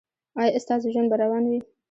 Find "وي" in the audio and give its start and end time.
1.49-1.59